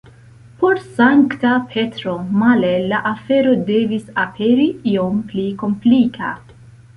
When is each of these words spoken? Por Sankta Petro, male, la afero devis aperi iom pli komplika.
Por 0.59 0.77
Sankta 0.83 1.67
Petro, 1.73 2.15
male, 2.45 2.71
la 2.93 3.01
afero 3.11 3.53
devis 3.69 4.09
aperi 4.25 4.67
iom 4.95 5.21
pli 5.29 5.45
komplika. 5.63 6.33